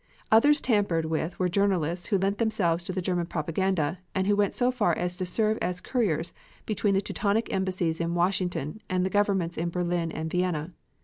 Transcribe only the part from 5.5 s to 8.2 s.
as couriers between the Teutonic embassies in